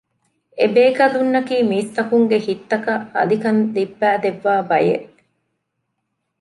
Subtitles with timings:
[0.57, 5.09] އެ ބޭކަލުންނަކީ މީސްތަކުންގެ ހިތްތަކަށް އަލިކަން ލިއްބައިދެއްވާ ބަޔެއް